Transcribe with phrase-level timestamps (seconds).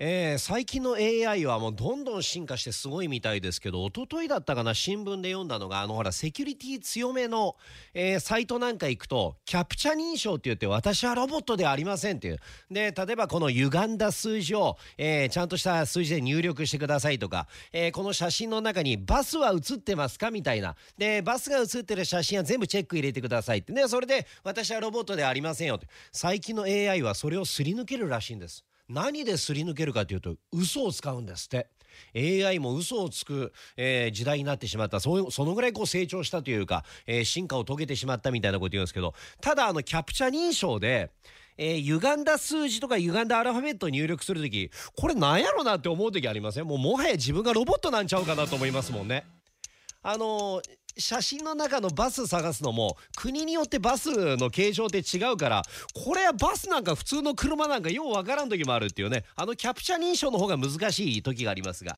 [0.00, 7.54] えー、最近の AI はもうどんどん進化してすごいみたいですけど一昨日だったかな新聞で読んだのがあのほらセキュリティ強めの、
[7.94, 12.38] えー、サイトなんか行くとキャプチャ認証って言って私はロボットではありませんっていう。
[12.72, 20.74] で例えばこの歪んだ数字を、えー、ちゃんとした数字で入力してくださいとか、えこの写真の中にバスは写ってますかみたいな。
[20.98, 23.72] でバスが写ってる写真は全部チェック入れてくださいって。
[23.72, 25.86] ねそれで私はロボットではありませんよって。
[26.10, 28.64] 最近の AI はそれをすり抜けるらしいんです。
[28.88, 31.68] 何ですり抜けるかというと嘘を使うんですって。
[32.16, 34.98] AI も嘘をつく、えー、時代になってしまった。
[34.98, 41.10] そそのぐらいこう成長したというか、えー、進化を遂げてしまったみたいなこと言うんですけどただあのキャプチャ認証で
[41.56, 46.64] えー、歪んだ数字とか歪んだアルファベットを入力するときこれなんやろなって思う時ありません？
[46.66, 49.24] もうもはや自分がロボットなんちゃうかなと思いますもんね。
[50.04, 50.62] あの
[50.96, 61.92] 写真の中のバス探すのも国によってバスの形状って違うからこれはバスなんか普通の車なんかようわからん時もあるっていうねあのキャプチャ認証の方が難しい時がありますが。